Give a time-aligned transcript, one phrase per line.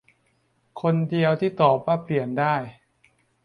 [0.81, 2.55] คนเดียวที่ตอบว่าเปลี่ยนได้